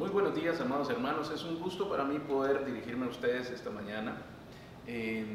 [0.00, 1.30] Muy buenos días, amados hermanos.
[1.30, 4.16] Es un gusto para mí poder dirigirme a ustedes esta mañana.
[4.86, 5.26] Eh,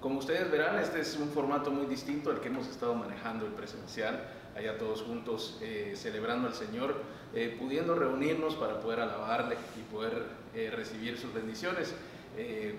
[0.00, 3.52] como ustedes verán, este es un formato muy distinto al que hemos estado manejando el
[3.52, 6.96] presencial, allá todos juntos eh, celebrando al Señor,
[7.32, 10.26] eh, pudiendo reunirnos para poder alabarle y poder
[10.74, 11.94] recibir sus bendiciones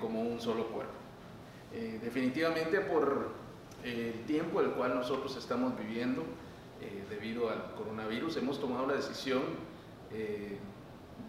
[0.01, 0.91] como un solo cuerpo.
[2.03, 3.29] definitivamente por
[3.85, 6.25] el tiempo el cual nosotros estamos viviendo
[7.09, 9.43] debido al coronavirus, hemos tomado la decisión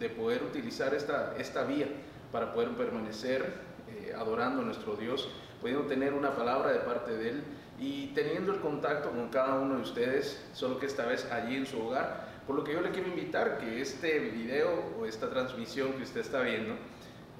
[0.01, 1.87] de poder utilizar esta, esta vía
[2.31, 3.53] para poder permanecer
[3.87, 5.29] eh, adorando a nuestro Dios,
[5.61, 7.43] pudiendo tener una palabra de parte de Él
[7.79, 11.65] y teniendo el contacto con cada uno de ustedes, solo que esta vez allí en
[11.65, 12.29] su hogar.
[12.47, 16.21] Por lo que yo le quiero invitar que este video o esta transmisión que usted
[16.21, 16.73] está viendo,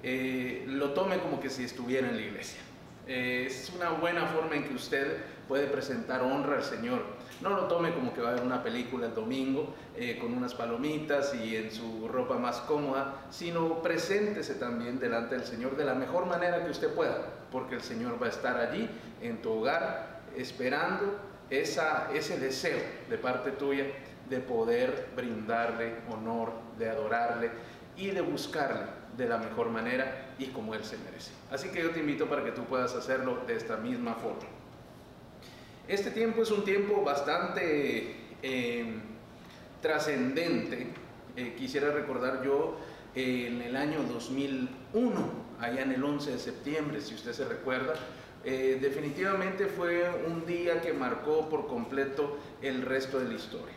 [0.03, 2.61] eh, lo tome como que si estuviera en la iglesia.
[3.07, 7.02] Eh, es una buena forma en que usted puede presentar honra al Señor
[7.41, 10.54] no lo tome como que va a ver una película el domingo eh, con unas
[10.54, 15.95] palomitas y en su ropa más cómoda, sino preséntese también delante del Señor de la
[15.95, 17.17] mejor manera que usted pueda,
[17.52, 18.89] porque el Señor va a estar allí
[19.22, 23.86] en tu hogar esperando esa, ese deseo de parte tuya
[24.30, 27.52] de poder brindarle honor, de adorarle
[27.98, 31.31] y de buscarle de la mejor manera y como Él se merece.
[31.52, 34.61] Así que yo te invito para que tú puedas hacerlo de esta misma forma.
[35.87, 38.85] Este tiempo es un tiempo bastante eh,
[39.81, 40.87] trascendente.
[41.35, 42.77] Eh, quisiera recordar yo
[43.15, 45.11] en el año 2001,
[45.59, 47.93] allá en el 11 de septiembre, si usted se recuerda,
[48.43, 53.75] eh, definitivamente fue un día que marcó por completo el resto de la historia.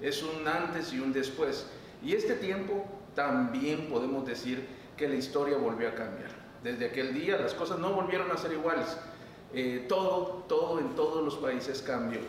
[0.00, 1.66] Es un antes y un después.
[2.02, 6.30] Y este tiempo también podemos decir que la historia volvió a cambiar.
[6.62, 8.96] Desde aquel día las cosas no volvieron a ser iguales.
[9.52, 12.20] Eh, todo, todo en todos los países cambió.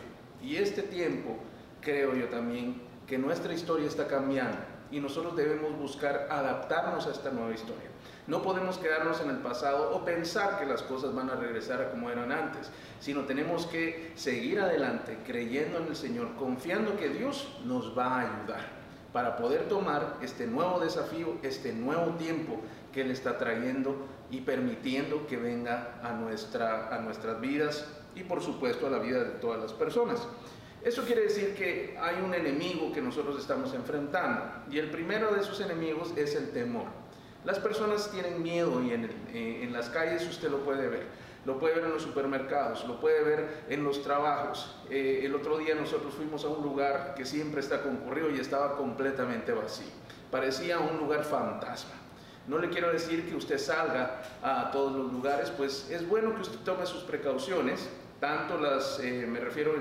[0.42, 1.36] Y este tiempo,
[1.80, 4.58] creo yo también, que nuestra historia está cambiando
[4.90, 7.90] y nosotros debemos buscar adaptarnos a esta nueva historia.
[8.26, 11.90] No podemos quedarnos en el pasado o pensar que las cosas van a regresar a
[11.90, 17.48] como eran antes, sino tenemos que seguir adelante creyendo en el Señor, confiando que Dios
[17.64, 18.82] nos va a ayudar
[19.12, 22.60] para poder tomar este nuevo desafío, este nuevo tiempo
[22.92, 28.42] que Él está trayendo y permitiendo que venga a, nuestra, a nuestras vidas y por
[28.42, 30.26] supuesto a la vida de todas las personas.
[30.82, 35.40] Eso quiere decir que hay un enemigo que nosotros estamos enfrentando y el primero de
[35.40, 36.86] esos enemigos es el temor.
[37.44, 41.06] Las personas tienen miedo y en, eh, en las calles usted lo puede ver
[41.44, 44.76] lo puede ver en los supermercados, lo puede ver en los trabajos.
[44.90, 48.76] Eh, el otro día nosotros fuimos a un lugar que siempre está concurrido y estaba
[48.76, 49.90] completamente vacío.
[50.30, 51.94] Parecía un lugar fantasma.
[52.46, 56.42] No le quiero decir que usted salga a todos los lugares, pues es bueno que
[56.42, 57.88] usted tome sus precauciones,
[58.18, 59.74] tanto las, eh, me refiero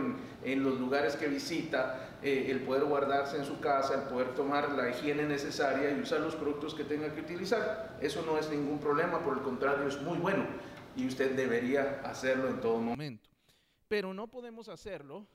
[0.43, 4.71] en, los lugares que visita, eh, el poder guardarse en su casa, el poder tomar
[4.71, 7.97] la higiene necesaria y usar los productos que tenga que utilizar.
[8.01, 10.45] Eso no es ningún problema, por el contrario, es muy bueno
[10.95, 13.29] y usted debería hacerlo en todo momento.
[13.87, 15.27] Pero no podemos hacerlo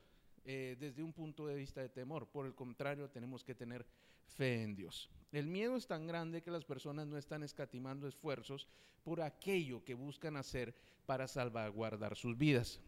[0.45, 2.27] eh, desde un punto de vista de temor.
[2.29, 3.87] Por el contrario, tenemos que tener
[4.27, 5.11] fe en Dios.
[5.33, 8.69] El miedo es tan grande que las personas no están escatimando esfuerzos
[9.03, 12.81] por aquello que buscan hacer para salvaguardar sus vidas.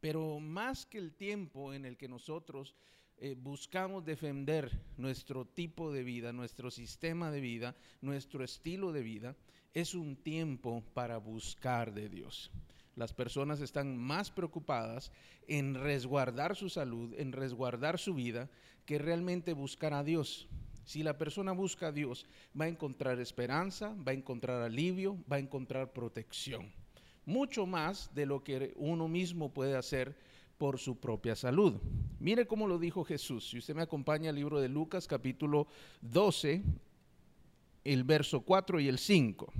[0.00, 2.74] Pero más que el tiempo en el que nosotros
[3.18, 9.36] eh, buscamos defender nuestro tipo de vida, nuestro sistema de vida, nuestro estilo de vida,
[9.74, 12.50] es un tiempo para buscar de Dios.
[12.98, 15.12] Las personas están más preocupadas
[15.46, 18.50] en resguardar su salud, en resguardar su vida,
[18.86, 20.48] que realmente buscar a Dios.
[20.84, 22.26] Si la persona busca a Dios,
[22.60, 26.72] va a encontrar esperanza, va a encontrar alivio, va a encontrar protección.
[27.24, 30.16] Mucho más de lo que uno mismo puede hacer
[30.56, 31.74] por su propia salud.
[32.18, 33.48] Mire cómo lo dijo Jesús.
[33.48, 35.68] Si usted me acompaña al libro de Lucas capítulo
[36.00, 36.64] 12,
[37.84, 39.52] el verso 4 y el 5.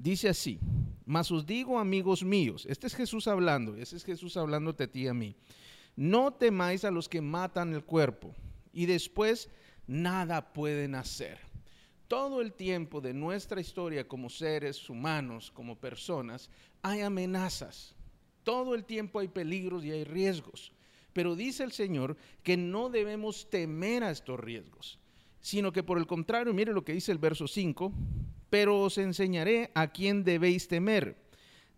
[0.00, 0.58] Dice así,
[1.04, 5.02] mas os digo amigos míos, este es Jesús hablando, ese es Jesús hablando a ti
[5.02, 5.36] y a mí,
[5.94, 8.34] no temáis a los que matan el cuerpo
[8.72, 9.50] y después
[9.86, 11.38] nada pueden hacer.
[12.08, 16.48] Todo el tiempo de nuestra historia como seres humanos, como personas,
[16.80, 17.94] hay amenazas.
[18.42, 20.72] Todo el tiempo hay peligros y hay riesgos.
[21.12, 24.98] Pero dice el Señor que no debemos temer a estos riesgos
[25.40, 27.92] sino que por el contrario, mire lo que dice el verso 5,
[28.50, 31.16] pero os enseñaré a quién debéis temer.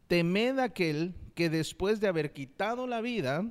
[0.08, 3.44] Temed aquel que después de haber quitado la vida,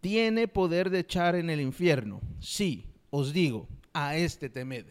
[0.00, 2.20] tiene poder de echar en el infierno.
[2.40, 4.86] Sí, os digo, a este temed.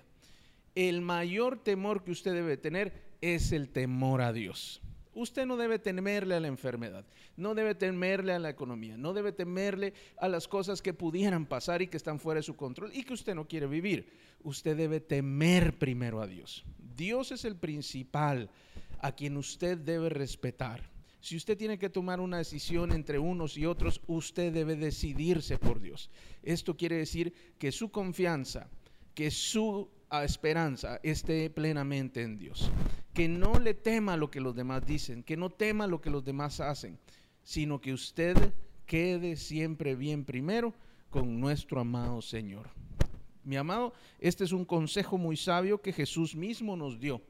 [0.75, 4.81] El mayor temor que usted debe tener es el temor a Dios.
[5.17, 7.03] Usted no debe temerle a la enfermedad,
[7.37, 11.81] no debe temerle a la economía, no debe temerle a las cosas que pudieran pasar
[11.81, 14.13] y que están fuera de su control y que usted no quiere vivir.
[14.43, 16.63] Usted debe temer primero a Dios.
[16.95, 18.51] Dios es el principal
[18.99, 20.87] a quien usted debe respetar.
[21.19, 25.81] Si usted tiene que tomar una decisión entre unos y otros, usted debe decidirse por
[25.81, 26.11] Dios.
[26.43, 28.69] Esto quiere decir que su confianza,
[29.15, 29.89] que su
[30.23, 32.69] esperanza esté plenamente en Dios.
[33.17, 36.23] Que no le tema lo que los demás dicen, que no tema lo que los
[36.23, 36.99] demás hacen,
[37.41, 38.53] sino que usted
[38.85, 40.75] quede siempre bien primero
[41.09, 42.69] con nuestro amado Señor.
[43.43, 47.23] Mi amado, este es un consejo muy sabio que Jesús mismo nos dio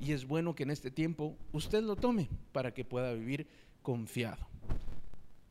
[0.00, 3.46] y es bueno que en este tiempo usted lo tome para que pueda vivir
[3.80, 4.44] confiado.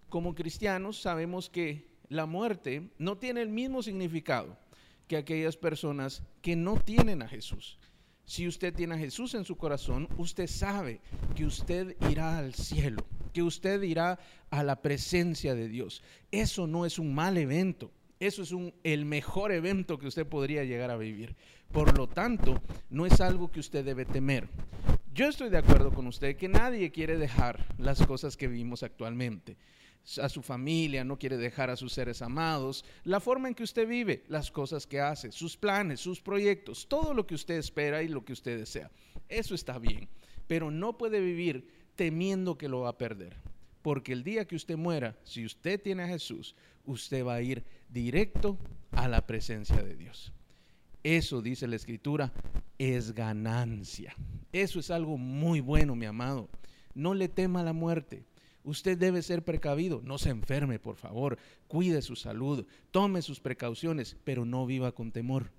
[0.10, 4.58] Como cristianos sabemos que la muerte no tiene el mismo significado
[5.08, 7.80] que aquellas personas que no tienen a Jesús.
[8.28, 11.00] Si usted tiene a Jesús en su corazón, usted sabe
[11.34, 14.20] que usted irá al cielo, que usted irá
[14.50, 16.04] a la presencia de Dios.
[16.30, 17.90] Eso no es un mal evento.
[18.20, 18.54] Eso es
[18.84, 21.38] el mejor evento que usted podría llegar a vivir.
[21.72, 24.50] Por lo tanto, no es algo que usted debe temer.
[25.14, 29.56] Yo estoy de acuerdo con usted que nadie quiere dejar las cosas que vivimos actualmente.
[30.22, 33.86] A su familia, no quiere dejar a sus seres amados, la forma en que usted
[33.86, 38.08] vive, las cosas que hace, sus planes, sus proyectos, todo lo que usted espera y
[38.08, 38.90] lo que usted desea.
[39.28, 40.08] Eso está bien,
[40.48, 43.36] pero no puede vivir temiendo que lo va a perder.
[43.82, 46.56] Porque el día que usted muera, si usted tiene a Jesús,
[46.86, 48.58] usted va a ir directo
[48.92, 50.32] a la presencia de Dios.
[51.04, 52.34] Eso, dice la escritura,
[52.78, 54.16] es ganancia.
[54.52, 56.50] Eso es algo muy bueno, mi amado.
[56.94, 58.24] No le tema la muerte.
[58.68, 60.02] Usted debe ser precavido.
[60.04, 61.38] No se enferme, por favor.
[61.70, 62.66] Cuide su salud.
[62.92, 65.52] Tome sus precauciones, pero no viva con temor.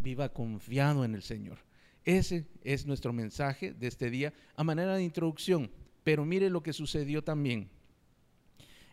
[0.00, 1.58] Viva confiado en el Señor.
[2.04, 5.72] Ese es nuestro mensaje de este día a manera de introducción.
[6.04, 7.68] Pero mire lo que sucedió también.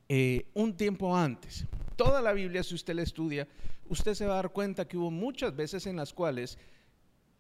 [0.08, 3.48] Eh, un tiempo antes, toda la Biblia, si usted la estudia,
[3.88, 6.58] usted se va a dar cuenta que hubo muchas veces en las cuales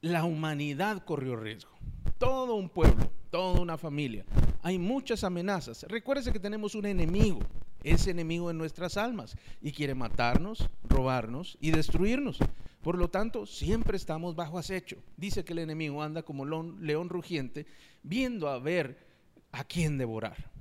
[0.01, 1.71] la humanidad corrió riesgo.
[2.19, 4.25] Todo un pueblo, toda una familia.
[4.61, 5.83] Hay muchas amenazas.
[5.83, 7.39] Recuérdese que tenemos un enemigo,
[7.81, 12.37] ese enemigo en nuestras almas, y quiere matarnos, robarnos y destruirnos.
[12.81, 14.97] Por lo tanto, siempre estamos bajo acecho.
[15.15, 17.65] Dice que el enemigo anda como león rugiente,
[18.03, 18.99] viendo a ver
[19.53, 20.51] a quién devorar.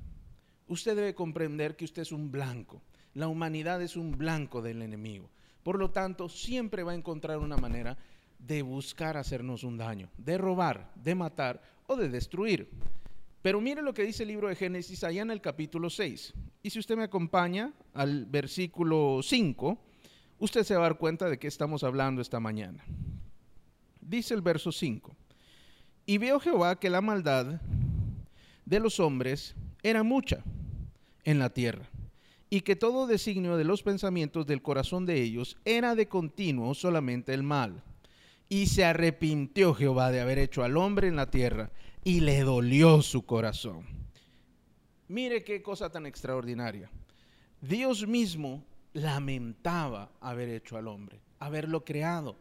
[0.69, 2.83] Usted debe comprender que usted es un blanco.
[3.15, 5.29] La humanidad es un blanco del enemigo.
[5.65, 7.99] Por lo tanto, siempre va a encontrar una manera
[8.39, 12.71] de buscar hacernos un daño, de robar, de matar o de destruir.
[13.43, 16.35] Pero mire lo que dice el libro de Génesis allá en el capítulo 6.
[16.63, 19.79] Y si usted me acompaña al versículo 5,
[20.39, 22.85] usted se va a dar cuenta de qué estamos hablando esta mañana.
[24.01, 25.17] Dice el verso 5.
[26.07, 27.61] Y vio Jehová que la maldad
[28.65, 30.43] de los hombres era mucha
[31.25, 31.89] en la tierra
[32.51, 37.35] y que todo designio de los pensamientos del corazón de ellos era de continuo solamente
[37.35, 37.83] el mal.
[38.49, 41.71] Y se arrepintió Jehová de haber hecho al hombre en la tierra,
[42.05, 43.85] y le dolió su corazón.
[45.09, 46.91] Mire qué cosa tan extraordinaria.
[47.61, 52.37] Dios mismo lamentaba haber hecho al hombre, haberlo creado,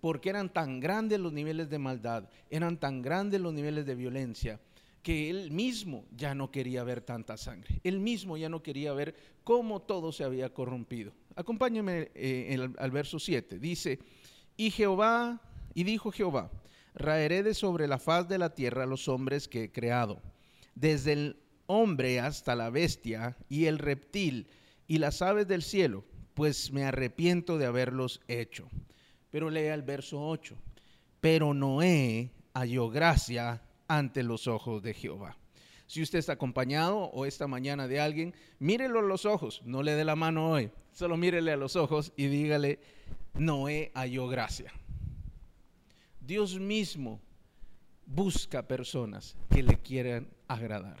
[0.00, 4.60] porque eran tan grandes los niveles de maldad, eran tan grandes los niveles de violencia,
[5.02, 7.80] que él mismo ya no quería ver tanta sangre.
[7.82, 11.12] Él mismo ya no quería ver cómo todo se había corrompido.
[11.34, 13.58] Acompáñeme eh, al verso 7.
[13.58, 13.98] Dice,
[14.56, 15.40] y Jehová,
[15.74, 16.50] y dijo Jehová,
[16.94, 20.20] raeré de sobre la faz de la tierra los hombres que he creado,
[20.74, 21.36] desde el
[21.66, 24.48] hombre hasta la bestia y el reptil
[24.86, 28.68] y las aves del cielo, pues me arrepiento de haberlos hecho.
[29.30, 30.56] Pero lea el verso 8.
[31.20, 35.36] Pero Noé halló gracia ante los ojos de Jehová.
[35.86, 39.92] Si usted está acompañado o esta mañana de alguien, mírelo a los ojos, no le
[39.92, 42.78] dé la mano hoy, solo mírele a los ojos y dígale,
[43.34, 44.72] Noé halló gracia.
[46.26, 47.20] Dios mismo
[48.06, 50.98] busca personas que le quieran agradar.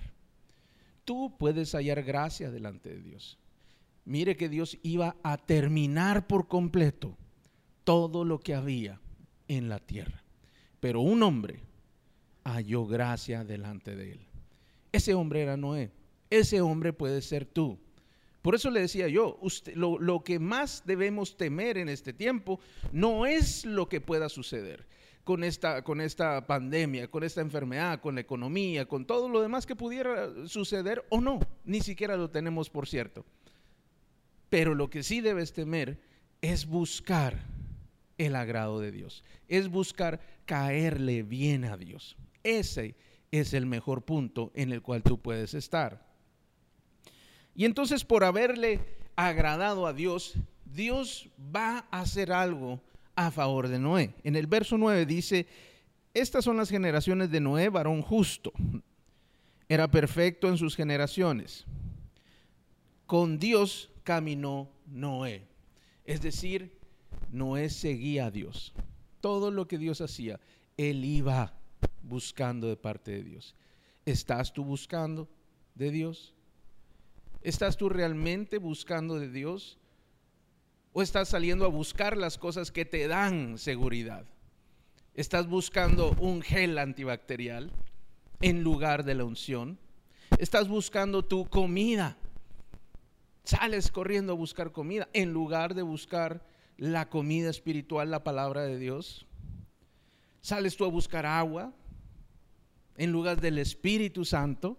[1.04, 3.38] Tú puedes hallar gracia delante de Dios.
[4.04, 7.16] Mire que Dios iba a terminar por completo
[7.84, 9.00] todo lo que había
[9.48, 10.22] en la tierra.
[10.80, 11.60] Pero un hombre
[12.44, 14.20] halló gracia delante de él.
[14.90, 15.92] Ese hombre era Noé.
[16.30, 17.78] Ese hombre puede ser tú.
[18.42, 19.38] Por eso le decía yo,
[19.76, 22.58] lo, que más debemos temer en este tiempo
[22.90, 24.84] no es lo que pueda suceder
[25.24, 29.66] con esta, con esta pandemia, con esta enfermedad, con la economía, con todo lo demás
[29.66, 31.40] que pudiera suceder o no.
[31.64, 33.24] Ni siquiera lo tenemos por cierto.
[34.48, 36.00] Pero lo que sí debes temer
[36.40, 37.44] es buscar
[38.18, 42.16] el agrado de Dios, es buscar caerle bien a Dios.
[42.42, 42.96] Ese
[43.30, 46.06] es el mejor punto en el cual tú puedes estar.
[47.54, 48.80] Y entonces por haberle
[49.16, 52.80] agradado a Dios, Dios va a hacer algo
[53.26, 54.14] a favor de Noé.
[54.24, 55.46] En el verso 9 dice,
[56.14, 58.52] estas son las generaciones de Noé, varón justo.
[59.68, 61.64] Era perfecto en sus generaciones.
[63.06, 65.46] Con Dios caminó Noé.
[66.04, 66.78] Es decir,
[67.30, 68.72] Noé seguía a Dios.
[69.20, 70.40] Todo lo que Dios hacía,
[70.76, 71.54] él iba
[72.02, 73.54] buscando de parte de Dios.
[74.04, 75.28] ¿Estás tú buscando
[75.74, 76.34] de Dios?
[77.40, 79.78] ¿Estás tú realmente buscando de Dios?
[80.94, 84.26] ¿O estás saliendo a buscar las cosas que te dan seguridad?
[85.14, 87.72] ¿Estás buscando un gel antibacterial
[88.42, 89.78] en lugar de la unción?
[90.38, 92.18] ¿Estás buscando tu comida?
[93.42, 96.44] Sales corriendo a buscar comida en lugar de buscar
[96.76, 99.26] la comida espiritual, la palabra de Dios.
[100.42, 101.72] Sales tú a buscar agua
[102.98, 104.76] en lugar del Espíritu Santo.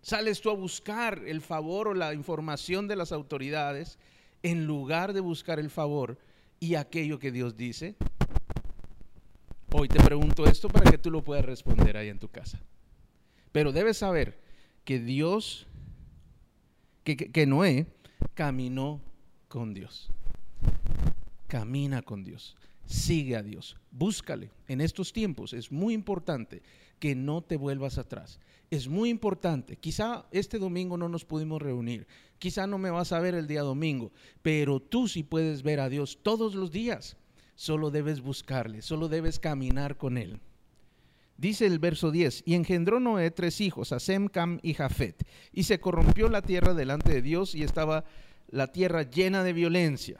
[0.00, 3.98] Sales tú a buscar el favor o la información de las autoridades
[4.42, 6.18] en lugar de buscar el favor
[6.58, 7.96] y aquello que Dios dice?
[9.72, 12.60] Hoy te pregunto esto para que tú lo puedas responder ahí en tu casa.
[13.52, 14.40] Pero debes saber
[14.84, 15.66] que Dios,
[17.04, 17.86] que, que, Noé
[18.34, 19.00] caminó
[19.48, 20.10] con Dios.
[21.46, 22.56] Camina con Dios.
[22.90, 23.76] Sigue a Dios.
[23.92, 24.50] Búscale.
[24.66, 26.60] En estos tiempos es muy importante
[26.98, 28.40] que no te vuelvas atrás.
[28.68, 29.76] Es muy importante.
[29.76, 32.08] Quizá este domingo no nos pudimos reunir.
[32.40, 34.10] Quizá no me vas a ver el día domingo.
[34.42, 37.16] Pero tú sí puedes ver a Dios todos los días.
[37.54, 38.82] Solo debes buscarle.
[38.82, 40.40] Solo debes caminar con Él.
[41.36, 45.62] Dice el verso 10, y engendró Noé tres hijos, a Sem, Cam y Jafet, y
[45.62, 48.04] se corrompió la tierra delante de Dios y estaba
[48.48, 50.18] la tierra llena de violencia.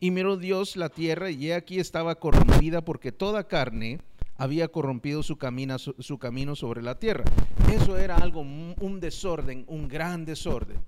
[0.00, 4.00] Y miró Dios la tierra y aquí estaba corrompida porque toda carne
[4.36, 7.24] había corrompido su camino, su camino sobre la tierra.
[7.72, 10.78] Eso era algo, un desorden, un gran desorden.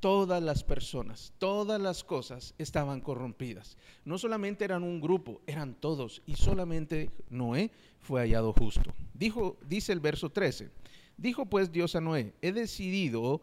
[0.00, 3.76] Todas las personas, todas las cosas estaban corrompidas.
[4.04, 6.22] No solamente eran un grupo, eran todos.
[6.26, 8.92] Y solamente Noé fue hallado justo.
[9.14, 10.70] Dijo, dice el verso 13.
[11.16, 13.40] Dijo pues Dios a Noé, he decidido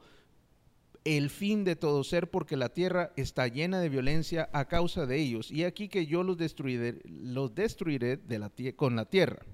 [1.05, 5.17] el fin de todo ser, porque la tierra está llena de violencia a causa de
[5.17, 5.51] ellos.
[5.51, 9.45] Y aquí que yo los destruiré, los destruiré de la con la tierra.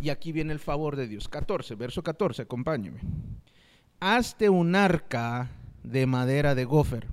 [0.00, 1.28] Y aquí viene el favor de Dios.
[1.28, 3.00] 14, verso 14, acompáñeme.
[3.98, 5.50] Hazte un arca
[5.82, 7.08] de madera de gofer.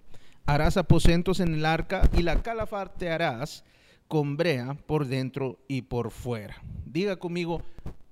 [0.46, 3.64] Harás aposentos en el arca y la calafatearás
[4.08, 6.62] con brea por dentro y por fuera.
[6.86, 7.64] Diga conmigo,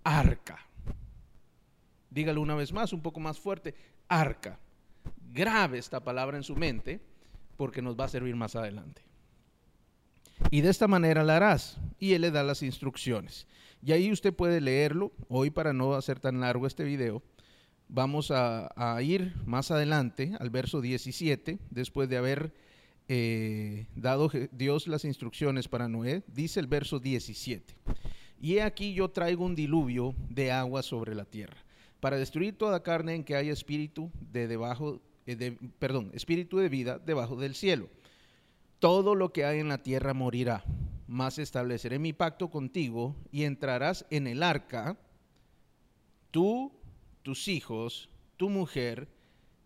[0.03, 0.65] arca.
[2.09, 3.75] Dígalo una vez más, un poco más fuerte,
[4.07, 4.57] arca
[5.33, 7.01] grave esta palabra en su mente
[7.57, 9.03] porque nos va a servir más adelante.
[10.50, 11.77] Y de esta manera la harás.
[12.00, 13.47] Y él le da las instrucciones.
[13.83, 15.11] Y ahí usted puede leerlo.
[15.27, 17.21] Hoy para no hacer tan largo este video,
[17.88, 22.53] vamos a, ir más adelante al verso 17, después de haber
[23.07, 27.75] eh, dado Dios las instrucciones para Noé, dice el verso 17.
[28.39, 31.57] Y he aquí yo traigo un diluvio de agua sobre la tierra,
[32.00, 36.99] para destruir toda carne en que haya espíritu de debajo eh, perdón, espíritu de vida
[36.99, 37.89] debajo del cielo.
[38.79, 40.63] Todo lo que hay en la tierra morirá,
[41.07, 44.97] mas estableceré mi pacto contigo y entrarás en el arca,
[46.31, 46.71] tú,
[47.21, 49.07] tus hijos, tu mujer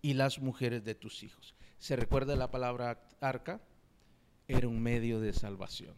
[0.02, 1.56] y las mujeres de tus hijos.
[1.80, 3.62] ¿Se recuerda la palabra arca?
[4.48, 5.96] Era un medio de salvación.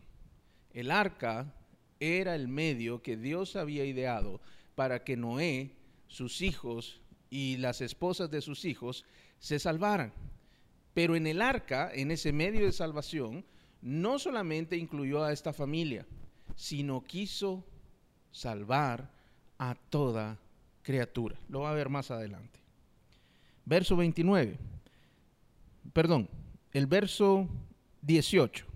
[0.72, 1.54] El arca
[2.00, 4.40] era el medio que Dios había ideado
[4.76, 5.76] para que Noé,
[6.08, 9.06] sus hijos y las esposas de sus hijos
[9.40, 10.14] se salvaran.
[10.94, 13.46] Pero en el arca, en ese medio de salvación,
[13.82, 16.06] no solamente incluyó a esta familia,
[16.56, 17.64] sino quiso
[18.32, 19.12] salvar
[19.58, 20.40] a toda
[20.82, 21.38] criatura.
[21.50, 22.60] Lo va a ver más adelante.
[23.66, 24.58] Verso 29.
[25.94, 26.30] Perdón,
[26.74, 27.48] el verso
[28.02, 28.67] 18.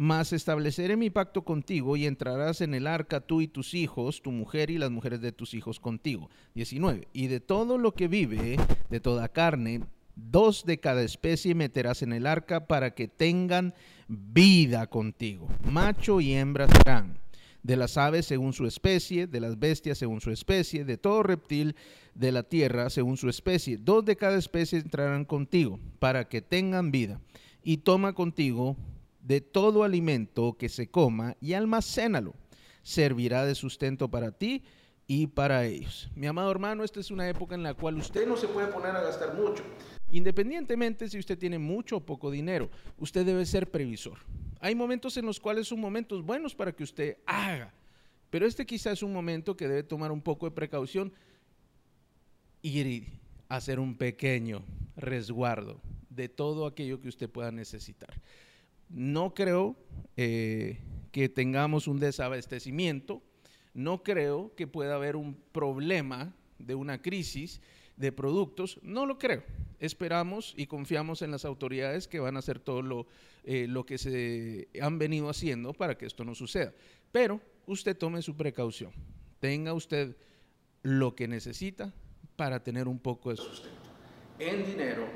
[0.00, 4.30] Mas estableceré mi pacto contigo y entrarás en el arca tú y tus hijos, tu
[4.30, 6.30] mujer y las mujeres de tus hijos contigo.
[6.54, 7.08] 19.
[7.12, 8.58] Y de todo lo que vive,
[8.90, 9.80] de toda carne,
[10.14, 13.74] dos de cada especie meterás en el arca para que tengan
[14.06, 15.48] vida contigo.
[15.68, 17.18] Macho y hembra serán.
[17.64, 21.74] De las aves según su especie, de las bestias según su especie, de todo reptil
[22.14, 23.78] de la tierra según su especie.
[23.78, 27.20] Dos de cada especie entrarán contigo para que tengan vida.
[27.64, 28.76] Y toma contigo
[29.28, 32.34] de todo alimento que se coma y almacénalo.
[32.82, 34.64] Servirá de sustento para ti
[35.06, 36.08] y para ellos.
[36.14, 38.96] Mi amado hermano, esta es una época en la cual usted no se puede poner
[38.96, 39.62] a gastar mucho.
[40.10, 44.16] Independientemente si usted tiene mucho o poco dinero, usted debe ser previsor.
[44.60, 47.74] Hay momentos en los cuales son momentos buenos para que usted haga
[48.30, 51.12] Pero este quizá es un momento que debe tomar un poco de precaución
[52.62, 53.04] y
[53.50, 54.64] hacer un pequeño
[54.96, 58.18] resguardo de todo aquello que usted pueda necesitar.
[58.88, 59.76] No creo
[60.16, 60.80] eh,
[61.12, 63.22] que tengamos un desabastecimiento,
[63.74, 67.60] no creo que pueda haber un problema de una crisis
[67.96, 69.42] de productos, no lo creo.
[69.80, 73.06] Esperamos y confiamos en las autoridades que van a hacer todo lo,
[73.44, 76.72] eh, lo que se han venido haciendo para que esto no suceda.
[77.12, 78.92] Pero usted tome su precaución,
[79.40, 80.16] tenga usted
[80.82, 81.92] lo que necesita
[82.36, 83.76] para tener un poco de sustento.
[84.38, 85.08] En dinero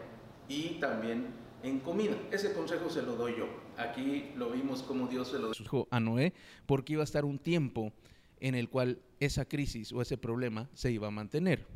[0.48, 1.26] y también
[1.62, 2.16] en comida.
[2.30, 3.46] Ese consejo se lo doy yo.
[3.76, 6.32] Aquí lo vimos como Dios se lo dijo a Noé,
[6.66, 7.92] porque iba a estar un tiempo
[8.40, 11.66] en el cual esa crisis o ese problema se iba a mantener.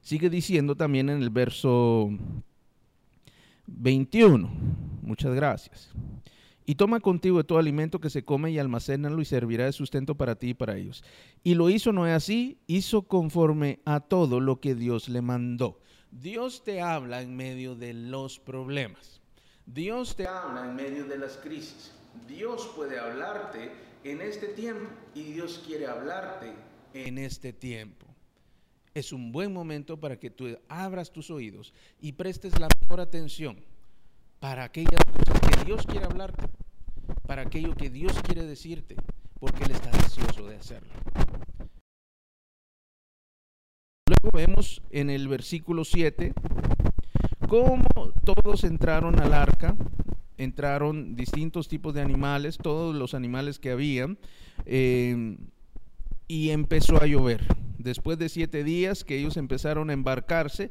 [0.00, 2.10] Sigue diciendo también en el verso
[3.66, 4.50] 21,
[5.02, 5.90] muchas gracias.
[6.66, 10.14] Y toma contigo de todo alimento que se come y almacénalo y servirá de sustento
[10.14, 11.02] para ti y para ellos.
[11.42, 15.80] Y lo hizo Noé así, hizo conforme a todo lo que Dios le mandó.
[16.10, 19.17] Dios te habla en medio de los problemas.
[19.74, 21.92] Dios te habla en medio de las crisis.
[22.26, 23.70] Dios puede hablarte
[24.02, 26.54] en este tiempo y Dios quiere hablarte
[26.94, 28.06] en este tiempo.
[28.94, 33.62] Es un buen momento para que tú abras tus oídos y prestes la mejor atención
[34.40, 36.46] para aquellas cosas que Dios quiere hablarte,
[37.26, 38.96] para aquello que Dios quiere decirte,
[39.38, 40.94] porque Él está deseoso de hacerlo.
[44.06, 46.32] Luego vemos en el versículo 7
[47.48, 47.84] cómo
[48.34, 49.74] todos entraron al arca,
[50.36, 54.18] entraron distintos tipos de animales, todos los animales que habían,
[54.66, 55.38] eh,
[56.26, 57.46] y empezó a llover.
[57.78, 60.70] Después de siete días que ellos empezaron a embarcarse,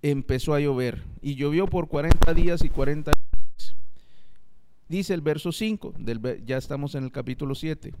[0.00, 1.02] empezó a llover.
[1.20, 3.76] Y llovió por 40 días y 40 días.
[4.88, 7.92] Dice el verso 5, del, ya estamos en el capítulo 7.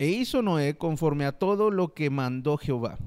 [0.00, 2.98] E hizo Noé conforme a todo lo que mandó Jehová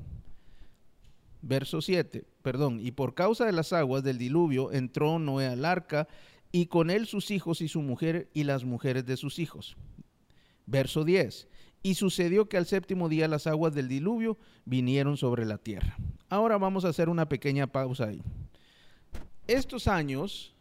[1.46, 6.08] verso 7, perdón, y por causa de las aguas del diluvio entró Noé al arca
[6.52, 9.78] y con él sus hijos y su mujer y las mujeres de sus hijos.
[10.66, 11.48] Verso 10,
[11.84, 15.96] y sucedió que al séptimo día las aguas del diluvio vinieron sobre la tierra.
[16.30, 18.24] Ahora vamos a hacer una pequeña pausa ahí.
[19.48, 20.56] Estos años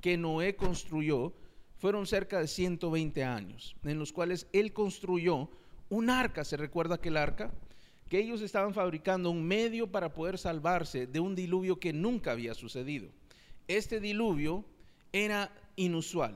[0.00, 1.32] que Noé construyó
[1.76, 5.48] fueron cerca de 120 años, en los cuales él construyó
[5.88, 6.44] un arca.
[6.44, 7.52] ¿Se recuerda que el arca?
[8.08, 12.54] Que ellos estaban fabricando un medio para poder salvarse de un diluvio que nunca había
[12.54, 13.08] sucedido.
[13.66, 14.64] Este diluvio
[15.12, 16.34] era inusual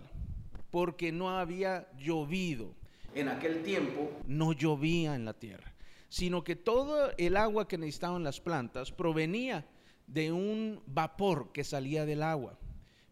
[0.70, 2.74] porque no había llovido.
[3.14, 5.74] En aquel tiempo no llovía en la tierra,
[6.08, 9.66] sino que todo el agua que necesitaban las plantas provenía
[10.06, 12.58] de un vapor que salía del agua.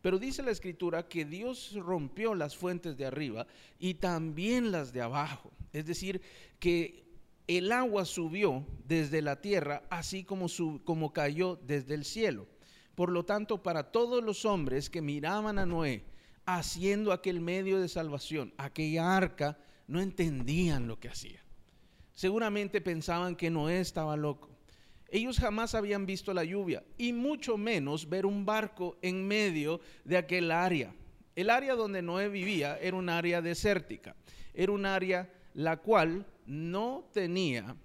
[0.00, 3.46] Pero dice la escritura que Dios rompió las fuentes de arriba
[3.78, 5.50] y también las de abajo.
[5.74, 6.22] Es decir,
[6.58, 7.09] que
[7.58, 10.46] el agua subió desde la tierra, así como,
[10.84, 12.46] como cayó desde el cielo.
[12.94, 16.04] Por lo tanto, para todos los hombres que miraban a Noé
[16.44, 21.42] haciendo aquel medio de salvación, aquella arca, no entendían lo que hacía.
[22.14, 24.50] Seguramente pensaban que Noé estaba loco.
[25.08, 30.16] Ellos jamás habían visto la lluvia y mucho menos ver un barco en medio de
[30.16, 30.94] aquel área.
[31.34, 34.14] El área donde Noé vivía era un área desértica,
[34.54, 37.76] era un área la cual no tenía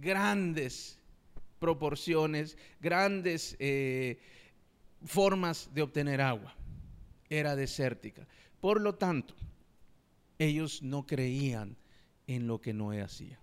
[0.00, 0.98] grandes
[1.58, 4.20] proporciones, grandes eh,
[5.04, 6.54] formas de obtener agua.
[7.28, 8.26] Era desértica.
[8.60, 9.34] Por lo tanto,
[10.38, 11.76] ellos no creían
[12.26, 13.40] en lo que Noé hacía.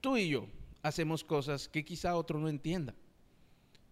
[0.00, 0.46] Tú y yo
[0.82, 2.94] hacemos cosas que quizá otro no entienda.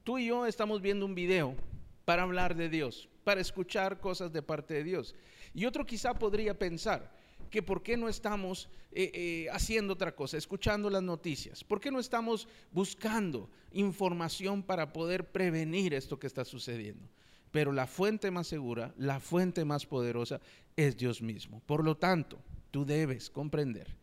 [0.05, 1.57] Tú y yo estamos viendo un video
[2.05, 5.15] para hablar de Dios, para escuchar cosas de parte de Dios.
[5.55, 7.13] Y otro quizá podría pensar,
[7.53, 11.91] que por qué no estamos eh, eh, haciendo otra cosa, escuchando las noticias, por qué
[11.91, 17.07] no estamos buscando información para poder prevenir esto que está sucediendo.
[17.51, 20.41] Pero la fuente más segura, la fuente más poderosa
[20.77, 21.61] es Dios mismo.
[21.67, 22.39] Por lo tanto,
[22.71, 23.95] tú debes comprender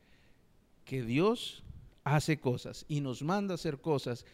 [0.86, 1.64] que Dios
[2.04, 4.26] hace cosas y nos manda hacer cosas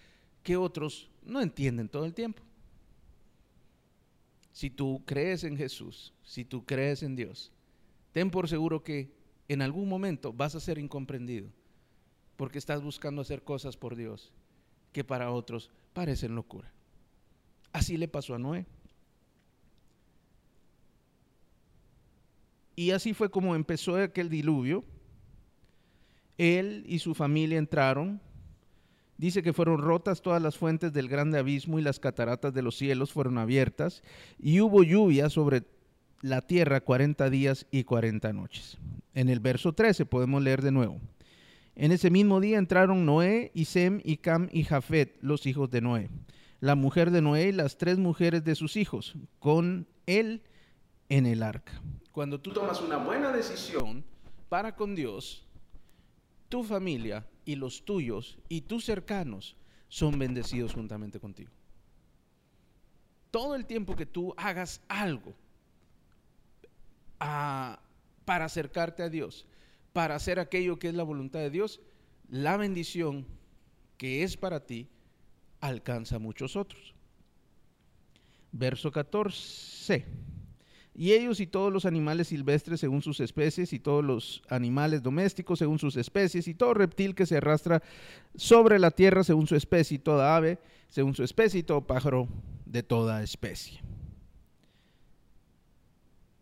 [0.43, 2.43] que otros no entienden todo el tiempo.
[4.55, 7.51] Si tú crees en Jesús, si tú crees en Dios,
[8.13, 9.11] ten por seguro que
[9.49, 11.49] en algún momento vas a ser incomprendido
[12.37, 14.31] porque estás buscando hacer cosas por Dios
[14.93, 16.71] que para otros parecen locura.
[17.73, 18.65] Así le pasó a Noé.
[22.77, 24.85] Y así fue como empezó aquel diluvio.
[26.37, 28.21] Él y su familia entraron.
[29.17, 32.75] Dice que fueron rotas todas las fuentes del grande abismo y las cataratas de los
[32.75, 34.03] cielos fueron abiertas
[34.37, 35.63] y hubo lluvia sobre
[36.21, 38.77] la tierra 40 días y 40 noches.
[39.13, 40.99] En el verso 13 podemos leer de nuevo.
[41.75, 45.81] En ese mismo día entraron Noé y Sem y Cam y Jafet, los hijos de
[45.81, 46.09] Noé,
[46.59, 50.41] la mujer de Noé y las tres mujeres de sus hijos, con él
[51.09, 51.81] en el arca.
[52.11, 54.03] Cuando tú tomas una buena decisión
[54.49, 55.44] para con Dios,
[56.49, 59.55] tu familia y los tuyos y tus cercanos
[59.87, 61.51] son bendecidos juntamente contigo.
[63.31, 65.33] Todo el tiempo que tú hagas algo
[67.19, 67.79] ah,
[68.23, 69.45] para acercarte a Dios,
[69.93, 71.81] para hacer aquello que es la voluntad de Dios,
[72.29, 73.25] la bendición
[73.97, 74.89] que es para ti
[75.61, 76.93] alcanza a muchos otros.
[78.51, 80.05] Verso 14.
[80.97, 85.59] Y ellos y todos los animales silvestres según sus especies, y todos los animales domésticos
[85.59, 87.83] según sus especies, y todo reptil que se arrastra
[88.35, 92.29] sobre la tierra según su especie, y toda ave según su especie, y todo pájaro
[92.65, 93.81] de toda especie.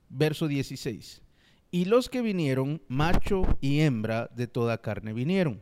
[0.09, 1.23] Verso 16.
[1.71, 5.59] Y los que vinieron, macho y hembra de toda carne vinieron,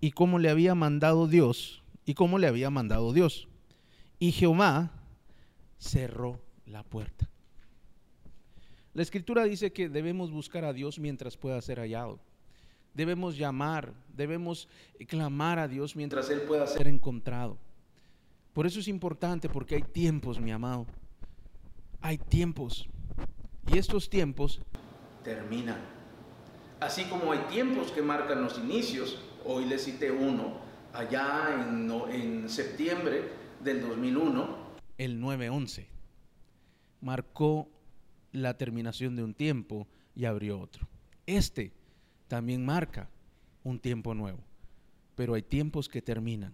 [0.00, 3.46] y como le había mandado Dios, y como le había mandado Dios.
[4.18, 4.92] Y Jehová
[5.78, 7.28] cerró la puerta.
[8.96, 12.18] La escritura dice que debemos buscar a Dios mientras pueda ser hallado.
[12.94, 14.70] Debemos llamar, debemos
[15.06, 17.58] clamar a Dios mientras Él pueda ser encontrado.
[18.54, 20.86] Por eso es importante porque hay tiempos, mi amado.
[22.00, 22.88] Hay tiempos.
[23.70, 24.62] Y estos tiempos
[25.22, 25.82] terminan.
[26.80, 30.58] Así como hay tiempos que marcan los inicios, hoy le cité uno,
[30.94, 33.30] allá en, en septiembre
[33.62, 34.56] del 2001,
[34.96, 35.84] el 9-11,
[37.02, 37.68] marcó
[38.36, 40.86] la terminación de un tiempo y abrió otro.
[41.26, 41.72] Este
[42.28, 43.08] también marca
[43.64, 44.38] un tiempo nuevo,
[45.14, 46.52] pero hay tiempos que terminan.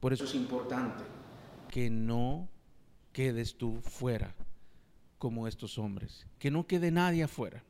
[0.00, 1.04] Por eso es importante
[1.68, 2.48] que no
[3.12, 4.34] quedes tú fuera
[5.18, 7.62] como estos hombres, que no quede nadie afuera.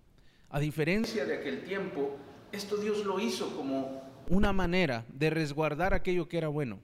[0.48, 2.16] A diferencia de aquel tiempo,
[2.52, 6.78] esto Dios lo hizo como una manera de resguardar aquello que era bueno.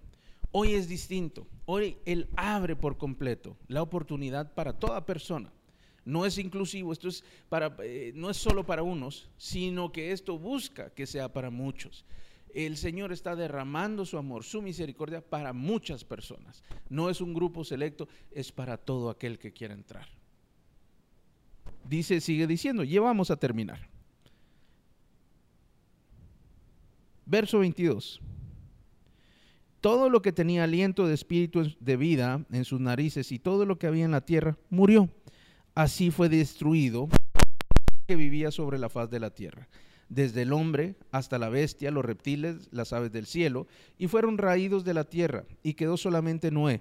[0.53, 1.47] Hoy es distinto.
[1.65, 5.53] Hoy Él abre por completo la oportunidad para toda persona
[6.09, 10.39] no es inclusivo, esto es para, eh, no es solo para unos, sino que esto
[10.39, 12.07] busca que sea para muchos.
[12.55, 16.65] El Señor está derramando su amor, su misericordia para muchas personas.
[16.89, 20.09] No es un grupo selecto, es para todo aquel que quiera entrar.
[21.85, 23.87] Dice, sigue diciendo, ya vamos a terminar.
[27.27, 28.23] Verso 22.
[29.83, 33.79] Todo lo que tenía aliento de espíritu de vida en sus narices y todo lo
[33.79, 35.11] que había en la tierra murió
[35.79, 37.09] así fue destruido
[38.09, 39.69] que vivía sobre la faz de la tierra,
[40.09, 44.85] desde el hombre hasta la bestia, los reptiles, las aves del cielo, y fueron raídos
[44.85, 46.81] de la tierra, y quedó solamente Noé,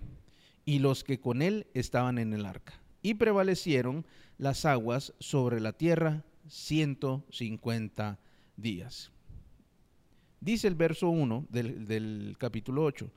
[0.66, 2.74] y los que con él estaban en el arca.
[3.04, 4.04] Y prevalecieron
[4.40, 8.18] las aguas sobre la tierra 150
[8.56, 9.12] días.
[10.42, 13.12] Dice el verso 1 del, capítulo 8,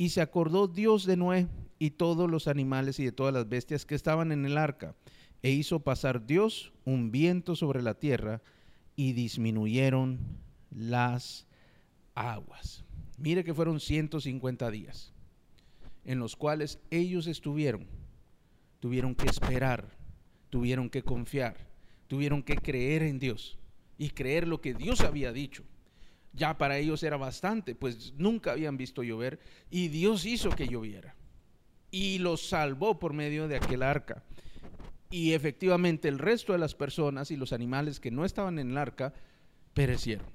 [0.00, 1.46] y se acordó Dios de Noé
[1.78, 4.94] y todos los animales y de todas las bestias que estaban en el arca,
[5.42, 8.40] e hizo pasar Dios un viento sobre la tierra
[8.96, 10.18] y disminuyeron
[10.70, 11.46] las
[12.14, 12.82] aguas.
[13.18, 15.12] Mire que fueron 150 días
[16.06, 17.86] en los cuales ellos estuvieron,
[18.80, 19.98] tuvieron que esperar,
[20.48, 21.58] tuvieron que confiar,
[22.06, 23.58] tuvieron que creer en Dios
[23.98, 25.62] y creer lo que Dios había dicho
[26.32, 29.40] ya para ellos era bastante, pues nunca habían visto llover
[29.70, 31.14] y Dios hizo que lloviera
[31.90, 34.22] y los salvó por medio de aquel arca.
[35.10, 38.78] Y efectivamente el resto de las personas y los animales que no estaban en el
[38.78, 39.12] arca
[39.74, 40.26] perecieron.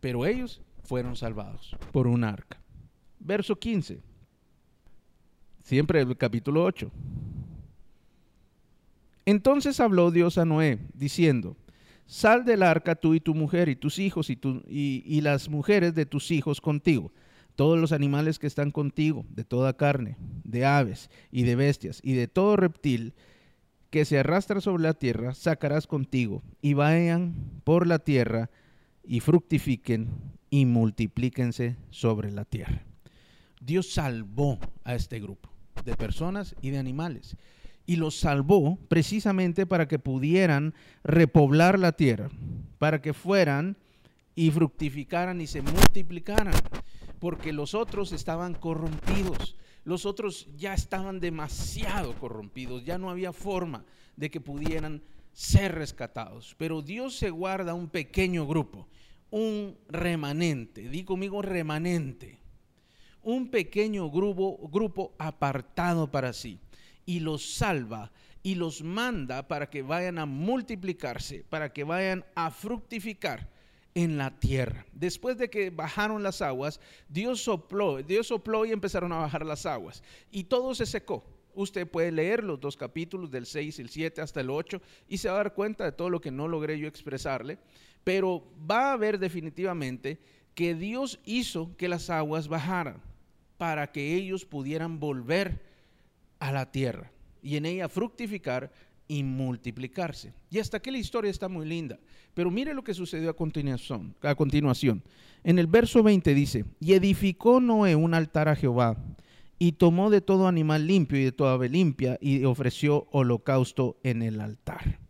[0.00, 2.58] Pero ellos fueron salvados por un arca.
[3.18, 4.00] Verso 15.
[5.62, 6.90] Siempre el capítulo 8.
[9.26, 11.56] Entonces habló Dios a Noé, diciendo,
[12.10, 16.06] Sal del arca tú y tu mujer y tus hijos y, y, las mujeres de
[16.06, 17.12] tus hijos contigo,
[17.54, 22.14] todos los animales que están contigo, de toda carne, de aves y de bestias y
[22.14, 23.14] de todo reptil
[23.90, 28.50] que se arrastra sobre la tierra, sacarás contigo y vayan por la tierra
[29.04, 30.08] y fructifiquen
[30.50, 32.82] y multiplíquense sobre la tierra.
[33.60, 35.48] Dios salvó a este grupo
[35.84, 37.36] de personas y de animales
[37.90, 42.30] y los salvó precisamente para que pudieran repoblar la tierra,
[42.78, 43.76] para que fueran
[44.36, 46.54] y fructificaran y se multiplicaran,
[47.18, 53.84] porque los otros estaban corrompidos, los otros ya estaban demasiado corrompidos, ya no había forma
[54.14, 56.54] de que pudieran ser rescatados.
[56.58, 58.86] Pero Dios se guarda un pequeño grupo,
[59.30, 62.38] un remanente, di conmigo remanente,
[63.24, 66.60] un pequeño grupo, grupo apartado para sí
[67.06, 68.10] y los salva
[68.42, 73.48] y los manda para que vayan a multiplicarse, para que vayan a fructificar
[73.94, 74.86] en la tierra.
[74.92, 78.32] Después de que bajaron las aguas, Dios sopló, Dios
[78.66, 81.24] y empezaron a bajar las aguas y todo se secó.
[81.52, 85.28] Usted puede leer los dos capítulos del 6, el 7 hasta el 8 y se
[85.28, 87.58] va a dar cuenta de todo lo que no logré yo expresarle,
[88.04, 90.20] pero va a ver definitivamente
[90.54, 93.02] que Dios hizo que las aguas bajaran
[93.58, 95.69] para que ellos pudieran volver
[96.40, 98.72] a la tierra y en ella fructificar
[99.06, 100.32] y multiplicarse.
[100.50, 101.98] Y hasta aquí la historia está muy linda.
[102.34, 105.02] Pero mire lo que sucedió a continuación, a continuación.
[105.42, 108.96] En el verso 20 dice, y edificó Noé un altar a Jehová,
[109.58, 114.22] y tomó de todo animal limpio y de toda ave limpia, y ofreció holocausto en
[114.22, 115.00] el altar.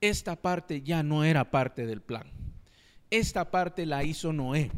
[0.00, 2.30] Esta parte ya no era parte del plan.
[3.10, 4.70] Esta parte la hizo Noé.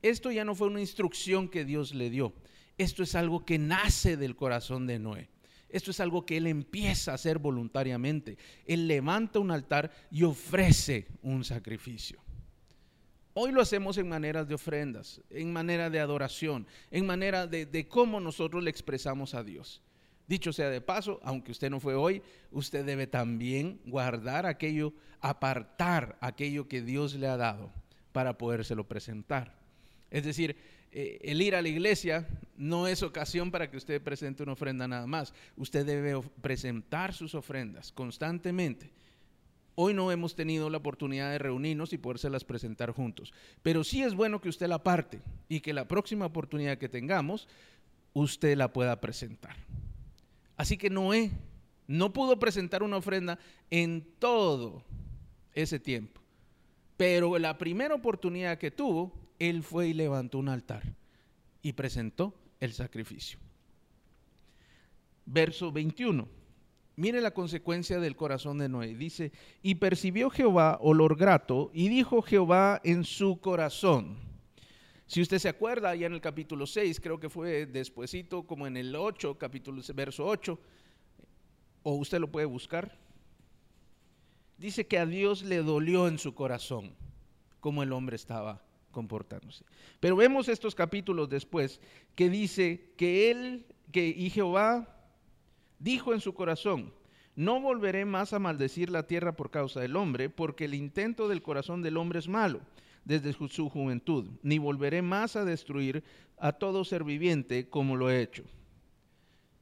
[0.00, 2.32] Esto ya no fue una instrucción que Dios le dio.
[2.78, 5.28] Esto es algo que nace del corazón de Noé.
[5.68, 8.38] Esto es algo que él empieza a hacer voluntariamente.
[8.64, 12.20] Él levanta un altar y ofrece un sacrificio.
[13.34, 18.18] Hoy lo hacemos en maneras de ofrendas, en manera de adoración, en manera de, cómo
[18.18, 19.82] nosotros le expresamos a Dios.
[20.26, 26.18] Dicho sea de paso, aunque usted no fue hoy, usted debe también guardar aquello, apartar
[26.20, 27.72] aquello que Dios le ha dado
[28.12, 29.56] para podérselo presentar.
[30.10, 30.56] Es decir,
[30.92, 34.88] eh, el ir a la iglesia no es ocasión para que usted presente una ofrenda
[34.88, 35.34] nada más.
[35.56, 38.90] Usted debe presentar sus ofrendas constantemente.
[39.74, 43.32] Hoy no hemos tenido la oportunidad de reunirnos y podérselas presentar juntos.
[43.62, 47.46] Pero sí es bueno que usted la parte y que la próxima oportunidad que tengamos,
[48.12, 49.54] usted la pueda presentar.
[50.56, 51.30] Así que Noé
[51.86, 53.38] no pudo presentar una ofrenda
[53.70, 54.82] en todo
[55.54, 56.20] ese tiempo.
[56.96, 60.82] Pero la primera oportunidad que tuvo, él fue y levantó un altar
[61.62, 63.38] y presentó el sacrificio.
[65.26, 66.28] Verso 21.
[66.96, 68.94] Mire la consecuencia del corazón de Noé.
[68.96, 69.30] Dice,
[69.62, 74.16] y percibió Jehová olor grato, y dijo Jehová en su corazón.
[75.06, 78.76] Si usted se acuerda, ya en el capítulo 6, creo que fue despuesito, como en
[78.76, 80.58] el 8, capítulo, verso 8,
[81.84, 82.98] o usted lo puede buscar.
[84.56, 86.96] Dice que a Dios le dolió en su corazón,
[87.60, 89.64] como el hombre estaba comportándose.
[90.00, 91.80] Pero vemos estos capítulos después
[92.14, 94.96] que dice que él, que y Jehová
[95.78, 96.92] dijo en su corazón,
[97.36, 101.42] no volveré más a maldecir la tierra por causa del hombre, porque el intento del
[101.42, 102.60] corazón del hombre es malo
[103.04, 106.02] desde su juventud, ni volveré más a destruir
[106.36, 108.44] a todo ser viviente como lo he hecho.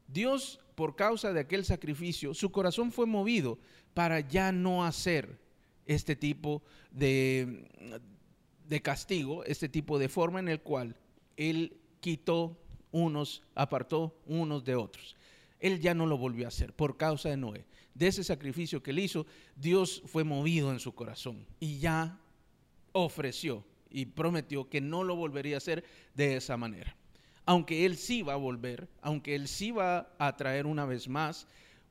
[0.08, 3.58] Dios, por causa de aquel sacrificio, su corazón fue movido
[3.94, 5.38] para ya no hacer
[5.84, 7.68] este tipo de,
[8.68, 10.96] de castigo, este tipo de forma en el cual
[11.36, 12.58] él quitó
[12.90, 15.16] unos, apartó unos de otros.
[15.58, 17.64] Él ya no lo volvió a hacer por causa de Noé.
[17.94, 19.26] De ese sacrificio que él hizo,
[19.56, 22.20] Dios fue movido en su corazón y ya
[22.92, 26.94] ofreció y prometió que no lo volvería a hacer de esa manera.
[27.46, 31.46] Aunque él sí va a volver, aunque él sí va a traer una vez más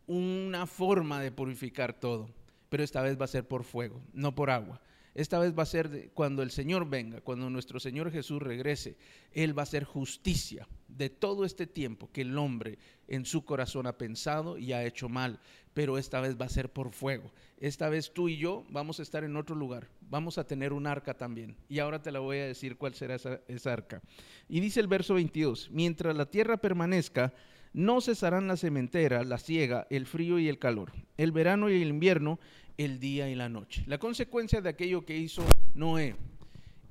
[0.07, 2.29] una forma de purificar todo,
[2.69, 4.81] pero esta vez va a ser por fuego, no por agua.
[5.15, 8.97] Esta vez va a ser cuando el Señor venga, cuando nuestro Señor Jesús regrese.
[9.32, 13.88] Él va a hacer justicia de todo este tiempo que el hombre en su corazón
[13.88, 15.39] ha pensado y ha hecho mal.
[15.73, 17.32] Pero esta vez va a ser por fuego.
[17.58, 19.88] Esta vez tú y yo vamos a estar en otro lugar.
[20.01, 21.56] Vamos a tener un arca también.
[21.69, 24.01] Y ahora te la voy a decir cuál será esa, esa arca.
[24.49, 27.34] Y dice el verso 22, mientras la tierra permanezca,
[27.75, 31.89] no cesarán la cementera, la ciega, el frío y el calor, el verano y el
[31.89, 32.39] invierno,
[32.77, 33.83] el día y la noche.
[33.85, 36.15] La consecuencia de aquello que hizo Noé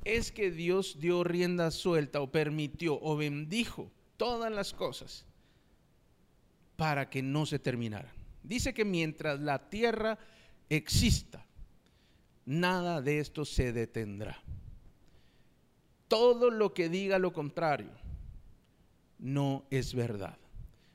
[0.05, 5.25] es que Dios dio rienda suelta o permitió o bendijo todas las cosas
[6.77, 8.13] para que no se terminaran.
[8.43, 10.19] Dice que mientras la tierra
[10.69, 11.47] exista,
[12.45, 14.43] nada de esto se detendrá.
[16.09, 17.89] Todo lo que diga lo contrario
[19.19, 20.37] no es verdad.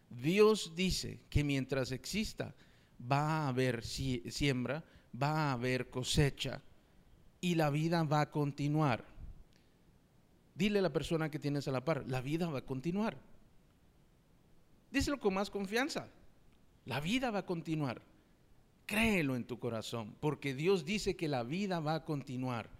[0.09, 2.55] Dios dice que mientras exista,
[2.99, 4.83] va a haber siembra,
[5.19, 6.61] va a haber cosecha
[7.41, 9.05] y la vida va a continuar.
[10.55, 13.17] Dile a la persona que tienes a la par, la vida va a continuar.
[14.91, 16.09] Díselo con más confianza.
[16.85, 18.01] La vida va a continuar.
[18.85, 22.78] Créelo en tu corazón, porque Dios dice que la vida va a continuar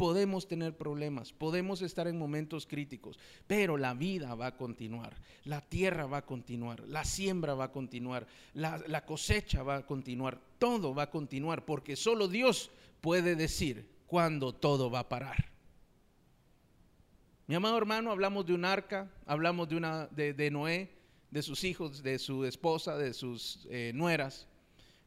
[0.00, 5.60] podemos tener problemas, podemos estar en momentos críticos, pero la vida va a continuar, la
[5.60, 10.94] tierra va a continuar, la siembra va a continuar, la, cosecha va a continuar, todo
[10.94, 12.70] va a continuar, porque solo Dios
[13.02, 15.50] puede decir cuándo todo va a parar.
[17.46, 20.96] Mi amado hermano, hablamos de un arca, hablamos de, una, de, Noé,
[21.30, 24.46] de sus hijos, de su esposa, de sus eh, nueras.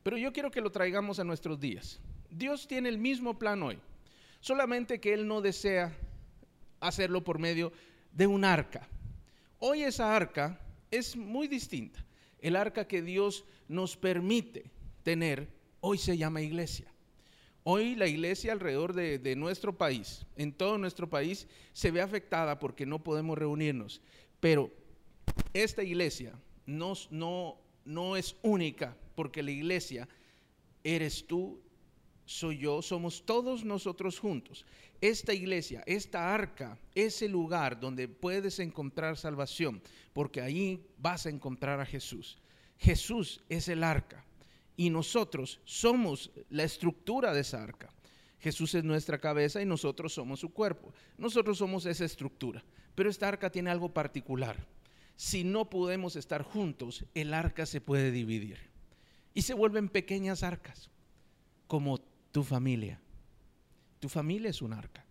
[0.03, 1.99] Pero yo quiero que lo traigamos a nuestros días.
[2.29, 3.79] Dios tiene el mismo plan hoy,
[4.43, 5.97] solamente que Él no desea
[6.82, 7.71] hacerlo por medio
[8.12, 8.89] de un arca.
[9.60, 10.60] Hoy esa arca
[10.91, 12.06] es muy distinta.
[12.39, 14.69] El arca que Dios nos permite
[15.01, 15.47] tener
[15.79, 16.93] hoy se llama iglesia.
[17.63, 22.86] Hoy la iglesia alrededor de, nuestro país, en todo nuestro país, se ve afectada porque
[22.86, 24.01] no podemos reunirnos.
[24.41, 24.69] Pero
[25.53, 26.34] esta iglesia
[26.65, 26.97] no,
[28.17, 30.10] es única porque la iglesia
[30.84, 31.62] eres tú,
[32.25, 34.65] soy yo, somos todos nosotros juntos.
[35.01, 39.81] Esta iglesia, esta arca, es el lugar donde puedes encontrar salvación,
[40.13, 42.38] porque ahí vas a encontrar a Jesús.
[42.77, 44.25] Jesús es el arca
[44.75, 47.89] y nosotros somos la estructura de esa arca.
[48.39, 50.93] Jesús es nuestra cabeza y nosotros somos su cuerpo.
[51.17, 52.63] Nosotros somos esa estructura.
[52.93, 54.67] Pero esta arca tiene algo particular.
[55.15, 58.57] Si no podemos estar juntos, el arca se puede dividir.
[59.33, 60.89] Y se vuelven pequeñas arcas,
[61.67, 61.99] como
[62.33, 62.99] tu familia.
[64.01, 65.05] Tu familia es un arca.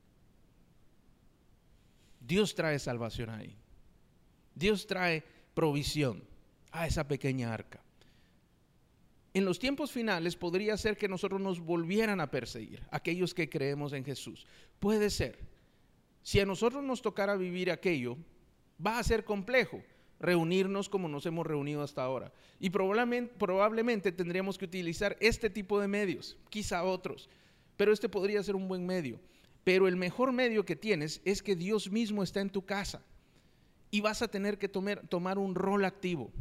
[2.20, 3.56] Dios trae salvación ahí.
[4.54, 6.22] Dios trae provisión
[6.70, 7.82] a esa pequeña arca
[9.34, 13.92] en los tiempos finales podría ser que nosotros nos volvieran a perseguir, aquellos que creemos
[13.94, 14.46] en Jesús.
[14.78, 15.38] Puede ser.
[16.22, 18.18] Si a nosotros nos tocara vivir aquello,
[18.84, 19.82] va a ser complejo
[20.22, 22.32] reunirnos como nos hemos reunido hasta ahora.
[22.58, 27.28] Y probablemente, probablemente tendríamos que utilizar este tipo de medios, quizá otros,
[27.76, 29.20] pero este podría ser un buen medio.
[29.64, 33.02] Pero el mejor medio que tienes es que Dios mismo está en tu casa
[33.90, 36.32] y vas a tener que tomar, tomar un rol activo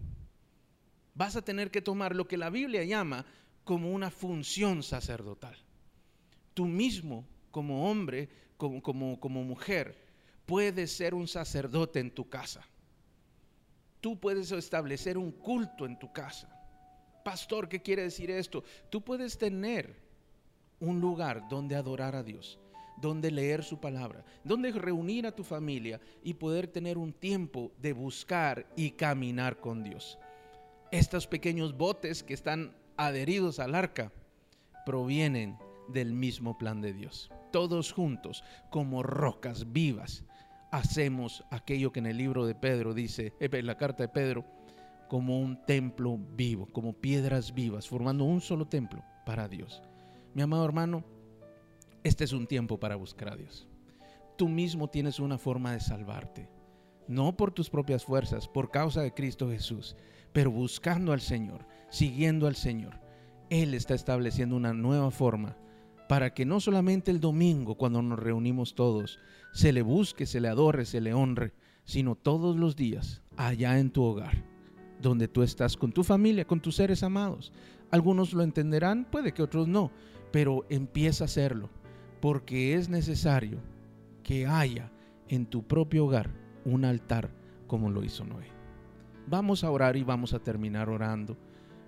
[1.13, 3.25] vas a tener que tomar lo que la Biblia llama
[3.63, 5.55] como una función sacerdotal.
[6.53, 9.97] Tú mismo, como hombre, como, como, como mujer,
[10.45, 12.67] puedes ser un sacerdote en tu casa.
[14.01, 16.49] Tú puedes establecer un culto en tu casa.
[17.23, 18.63] Pastor, ¿qué quiere decir esto?
[18.89, 19.95] Tú puedes tener
[20.79, 22.59] un lugar donde adorar a Dios,
[22.97, 27.93] donde leer su palabra, donde reunir a tu familia y poder tener un tiempo de
[27.93, 30.17] buscar y caminar con Dios
[30.91, 34.11] estos pequeños botes que están adheridos al arca
[34.85, 37.31] provienen del mismo plan de Dios.
[37.51, 40.25] Todos juntos, como rocas vivas,
[40.71, 44.45] hacemos aquello que en el libro de Pedro dice, eh, en la carta de Pedro,
[45.07, 49.81] como un templo vivo, como piedras vivas, formando un solo templo para Dios.
[50.33, 51.03] Mi amado hermano,
[52.03, 53.67] este es un tiempo para buscar a Dios.
[54.37, 56.49] Tú mismo tienes una forma de salvarte,
[57.07, 59.95] no por tus propias fuerzas, por causa de Cristo Jesús
[60.33, 62.99] pero buscando al Señor, siguiendo al Señor.
[63.49, 65.57] Él está estableciendo una nueva forma
[66.11, 69.17] para que no solamente el domingo, cuando nos reunimos todos,
[69.53, 71.53] se le busque, se le adore, se le honre,
[71.85, 74.43] sino todos los días, allá en tu hogar,
[75.01, 77.53] donde tú estás con tu familia, con tus seres amados.
[77.91, 79.89] Algunos lo entenderán, puede que otros no,
[80.33, 81.69] pero empieza a hacerlo,
[82.19, 83.59] porque es necesario
[84.21, 84.91] que haya
[85.29, 86.29] en tu propio hogar
[86.65, 87.31] un altar
[87.67, 88.47] como lo hizo Noé.
[89.27, 91.37] Vamos a orar y vamos a terminar orando.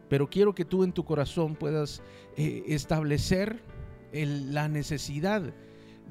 [0.07, 2.01] Pero quiero que tú en tu corazón puedas
[2.37, 3.72] eh, establecer
[4.13, 5.53] la necesidad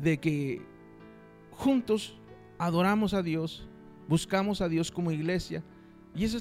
[0.00, 0.62] de que
[1.50, 2.18] juntos
[2.58, 3.68] adoramos a Dios,
[4.08, 5.62] buscamos a Dios como iglesia
[6.14, 6.38] y eso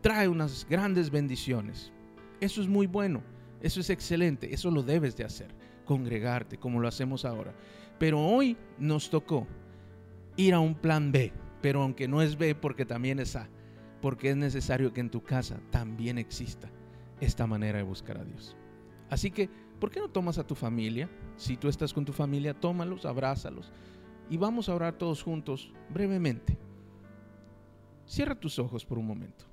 [0.00, 1.92] trae unas grandes bendiciones.
[2.40, 3.22] Eso es muy bueno,
[3.60, 7.54] eso es excelente, eso lo debes de hacer, congregarte como lo hacemos ahora.
[7.98, 9.46] Pero hoy nos tocó
[10.36, 13.48] ir a un plan B, pero aunque no es B porque también es A
[14.00, 16.70] porque es necesario que en tu casa también exista
[17.20, 18.56] esta manera de buscar a Dios.
[19.10, 19.48] Así que,
[19.80, 21.08] ¿por qué no tomas a tu familia?
[21.36, 23.72] Si tú estás con tu familia, tómalos, abrázalos
[24.28, 26.58] y vamos a orar todos juntos brevemente.
[28.06, 29.44] Cierra tus ojos por un momento.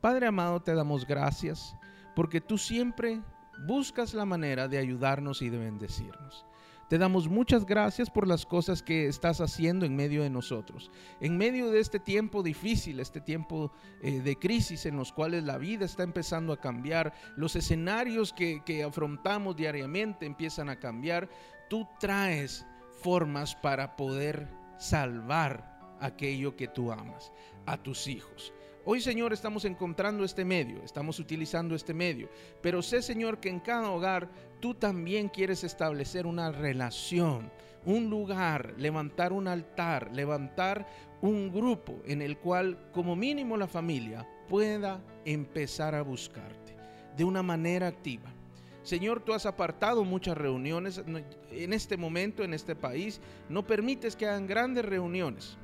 [0.00, 1.74] Padre amado, te damos gracias
[2.14, 3.20] porque tú siempre
[3.66, 6.44] buscas la manera de ayudarnos y de bendecirnos.
[6.92, 10.90] Te damos muchas gracias por las cosas que estás haciendo en medio de nosotros.
[11.22, 15.56] En medio de este tiempo difícil, este tiempo eh, de crisis en los cuales la
[15.56, 21.30] vida está empezando a cambiar, los escenarios que, que afrontamos diariamente empiezan a cambiar,
[21.70, 22.66] tú traes
[23.00, 27.32] formas para poder salvar aquello que tú amas,
[27.64, 28.52] a tus hijos.
[28.84, 32.28] Hoy, Señor, estamos encontrando este medio, estamos utilizando este medio,
[32.60, 34.28] pero sé, Señor, que en cada hogar
[34.62, 37.50] tú también quieres establecer una relación,
[37.84, 40.86] un lugar, levantar un altar, levantar
[41.20, 46.76] un grupo en el cual, como mínimo, la familia pueda empezar a buscarte
[47.16, 48.32] de una manera activa.
[48.84, 51.02] Señor, tú has apartado muchas reuniones
[51.50, 53.20] en este momento, en este país.
[53.48, 55.58] No permites que hagan grandes reuniones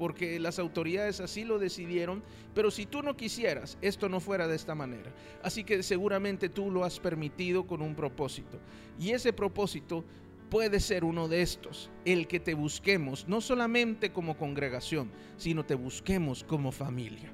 [0.00, 2.22] porque las autoridades así lo decidieron,
[2.54, 5.12] pero si tú no quisieras, esto no fuera de esta manera.
[5.42, 8.58] Así que seguramente tú lo has permitido con un propósito.
[8.98, 10.02] Y ese propósito
[10.48, 15.74] puede ser uno de estos, el que te busquemos, no solamente como congregación, sino te
[15.74, 17.30] busquemos como familia.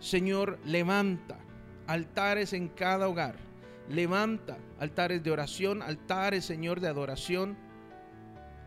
[0.00, 1.38] Señor, levanta
[1.86, 3.36] altares en cada hogar.
[3.90, 7.58] Levanta altares de oración, altares, Señor, de adoración.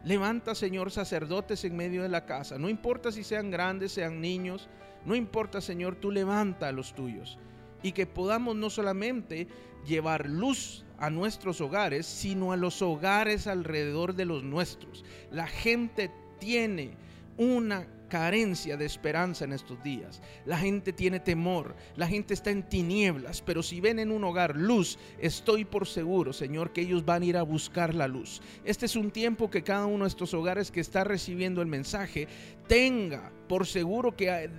[0.04, 2.58] Levanta, Señor, sacerdotes en medio de la casa.
[2.58, 4.68] No importa si sean grandes, sean niños.
[5.06, 7.38] No importa, Señor, tú levanta a los tuyos.
[7.84, 9.48] Y que podamos no solamente
[9.86, 15.04] llevar luz a nuestros hogares, sino a los hogares alrededor de los nuestros.
[15.32, 16.96] La gente tiene
[17.38, 20.22] una carencia de esperanza en estos días.
[20.46, 24.58] La gente tiene temor, la gente está en tinieblas, pero si ven en un hogar
[24.58, 28.42] luz, estoy por seguro, Señor, que ellos van a ir a buscar la luz.
[28.66, 32.28] Este es un tiempo que cada uno de estos hogares que está recibiendo el mensaje
[32.68, 34.50] tenga por seguro que eh,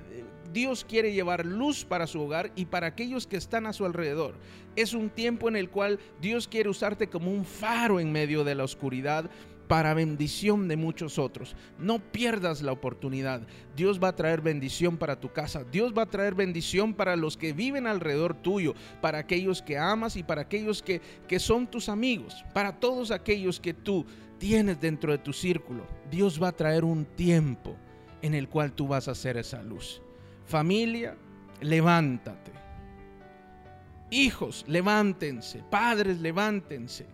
[0.52, 4.34] Dios quiere llevar luz para su hogar y para aquellos que están a su alrededor.
[4.76, 8.54] Es un tiempo en el cual Dios quiere usarte como un faro en medio de
[8.54, 9.30] la oscuridad
[9.68, 11.56] para bendición de muchos otros.
[11.78, 13.42] No pierdas la oportunidad.
[13.76, 15.64] Dios va a traer bendición para tu casa.
[15.64, 20.16] Dios va a traer bendición para los que viven alrededor tuyo, para aquellos que amas
[20.16, 24.04] y para aquellos que, que son tus amigos, para todos aquellos que tú
[24.38, 25.86] tienes dentro de tu círculo.
[26.10, 27.76] Dios va a traer un tiempo
[28.22, 30.02] en el cual tú vas a hacer esa luz.
[30.44, 31.16] Familia,
[31.60, 32.52] levántate.
[34.10, 35.62] Hijos, levántense.
[35.70, 37.06] Padres, levántense.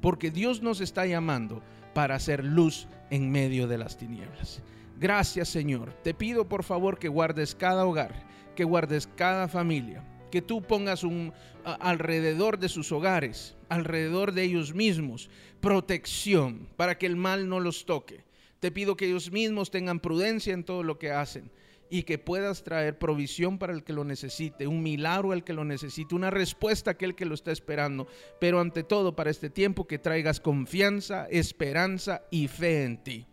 [0.00, 1.62] Porque Dios nos está llamando
[1.94, 4.62] para hacer luz en medio de las tinieblas.
[4.98, 5.92] Gracias Señor.
[6.02, 8.12] Te pido por favor que guardes cada hogar,
[8.54, 11.32] que guardes cada familia, que tú pongas un
[11.64, 15.30] alrededor de sus hogares, alrededor de ellos mismos,
[15.60, 18.24] protección para que el mal no los toque.
[18.60, 21.50] Te pido que ellos mismos tengan prudencia en todo lo que hacen
[21.92, 25.62] y que puedas traer provisión para el que lo necesite, un milagro al que lo
[25.62, 28.06] necesite, una respuesta a aquel que lo está esperando,
[28.40, 33.26] pero ante todo para este tiempo que traigas confianza, esperanza y fe en ti.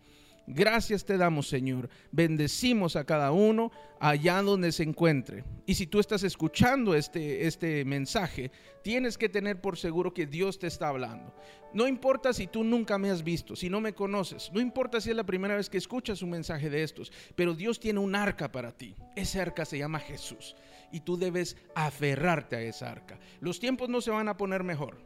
[0.52, 1.88] Gracias te damos, Señor.
[2.10, 3.70] Bendecimos a cada uno
[4.00, 5.44] allá donde se encuentre.
[5.64, 8.50] Y si tú estás escuchando este, este mensaje,
[8.82, 11.32] tienes que tener por seguro que Dios te está hablando.
[11.72, 15.10] No importa si tú nunca me has visto, si no me conoces, no importa si
[15.10, 18.50] es la primera vez que escuchas un mensaje de estos, pero Dios tiene un arca
[18.50, 18.96] para ti.
[19.14, 20.56] Ese arca se llama Jesús
[20.90, 23.20] y tú debes aferrarte a esa arca.
[23.40, 24.98] Los tiempos no se van a poner mejor.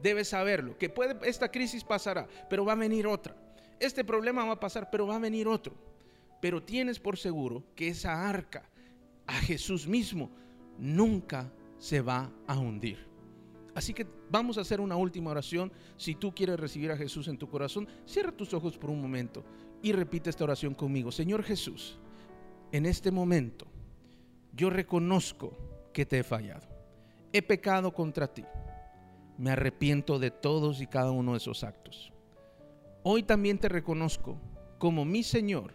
[0.00, 3.34] Debes saberlo, que puede, esta crisis pasará, pero va a venir otra
[3.82, 5.74] este problema va a pasar, pero va a venir otro.
[6.40, 8.68] Pero tienes por seguro que esa arca
[9.26, 10.30] a Jesús mismo
[10.78, 13.10] nunca se va a hundir.
[13.74, 15.72] Así que vamos a hacer una última oración.
[15.96, 19.44] Si tú quieres recibir a Jesús en tu corazón, cierra tus ojos por un momento
[19.82, 21.10] y repite esta oración conmigo.
[21.10, 21.98] Señor Jesús,
[22.70, 23.66] en este momento
[24.54, 25.56] yo reconozco
[25.92, 26.68] que te he fallado.
[27.32, 28.44] He pecado contra ti.
[29.38, 32.12] Me arrepiento de todos y cada uno de esos actos.
[33.04, 34.38] Hoy también te reconozco
[34.78, 35.74] como mi Señor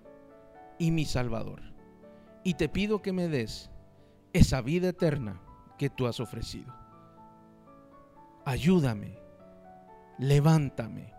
[0.77, 1.61] y mi Salvador.
[2.43, 3.69] Y te pido que me des
[4.33, 5.41] esa vida eterna
[5.77, 6.73] que tú has ofrecido.
[8.45, 9.19] Ayúdame,
[10.17, 11.13] levántame,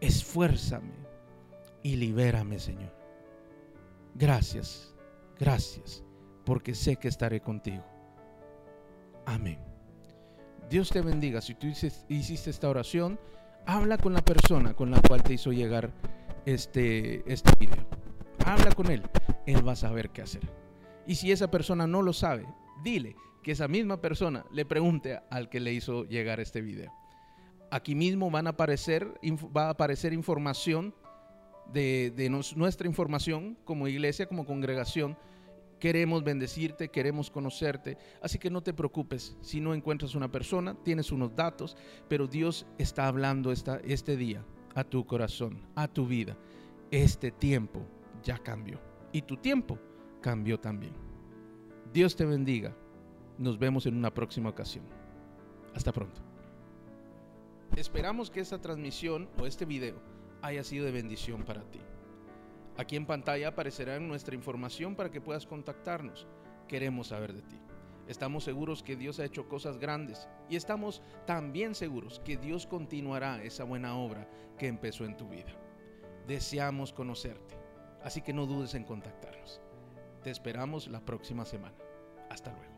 [0.00, 0.94] esfuérzame
[1.82, 2.94] y libérame, Señor.
[4.14, 4.94] Gracias,
[5.38, 6.02] gracias,
[6.46, 7.84] porque sé que estaré contigo.
[9.26, 9.58] Amén.
[10.70, 11.42] Dios te bendiga.
[11.42, 13.18] Si tú hiciste esta oración,
[13.66, 15.90] habla con la persona con la cual te hizo llegar
[16.46, 17.86] este, este video.
[18.44, 19.02] Habla con él,
[19.46, 20.42] él va a saber qué hacer.
[21.06, 22.46] Y si esa persona no lo sabe,
[22.82, 26.92] dile que esa misma persona le pregunte al que le hizo llegar este video.
[27.70, 29.08] Aquí mismo van a aparecer,
[29.56, 30.94] va a aparecer información
[31.72, 35.16] de, de nuestra información como iglesia, como congregación,
[35.84, 41.12] Queremos bendecirte, queremos conocerte, así que no te preocupes si no encuentras una persona, tienes
[41.12, 41.76] unos datos,
[42.08, 44.42] pero Dios está hablando esta, este día
[44.74, 46.38] a tu corazón, a tu vida.
[46.90, 47.86] Este tiempo
[48.22, 48.80] ya cambió
[49.12, 49.78] y tu tiempo
[50.22, 50.94] cambió también.
[51.92, 52.74] Dios te bendiga.
[53.36, 54.86] Nos vemos en una próxima ocasión.
[55.74, 56.22] Hasta pronto.
[57.76, 60.00] Esperamos que esta transmisión o este video
[60.40, 61.80] haya sido de bendición para ti.
[62.76, 66.26] Aquí en pantalla aparecerá nuestra información para que puedas contactarnos.
[66.68, 67.60] Queremos saber de ti.
[68.08, 73.42] Estamos seguros que Dios ha hecho cosas grandes y estamos también seguros que Dios continuará
[73.42, 75.52] esa buena obra que empezó en tu vida.
[76.26, 77.54] Deseamos conocerte,
[78.02, 79.60] así que no dudes en contactarnos.
[80.22, 81.76] Te esperamos la próxima semana.
[82.28, 82.73] Hasta luego.